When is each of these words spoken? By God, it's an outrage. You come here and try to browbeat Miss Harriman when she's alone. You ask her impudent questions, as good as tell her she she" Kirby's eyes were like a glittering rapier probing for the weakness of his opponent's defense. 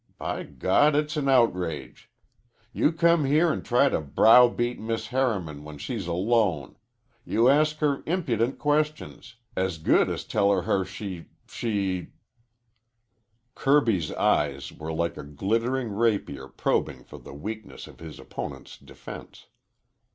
By 0.17 0.41
God, 0.41 0.95
it's 0.95 1.15
an 1.15 1.29
outrage. 1.29 2.09
You 2.73 2.91
come 2.91 3.23
here 3.25 3.53
and 3.53 3.63
try 3.63 3.87
to 3.87 4.01
browbeat 4.01 4.79
Miss 4.79 5.05
Harriman 5.09 5.63
when 5.63 5.77
she's 5.77 6.07
alone. 6.07 6.75
You 7.23 7.47
ask 7.49 7.77
her 7.81 8.01
impudent 8.07 8.57
questions, 8.57 9.35
as 9.55 9.77
good 9.77 10.09
as 10.09 10.23
tell 10.23 10.59
her 10.59 10.85
she 10.85 11.25
she" 11.47 12.13
Kirby's 13.53 14.11
eyes 14.13 14.71
were 14.73 14.91
like 14.91 15.17
a 15.17 15.23
glittering 15.23 15.89
rapier 15.91 16.47
probing 16.47 17.03
for 17.03 17.19
the 17.19 17.35
weakness 17.35 17.85
of 17.85 17.99
his 17.99 18.17
opponent's 18.19 18.79
defense. 18.79 19.49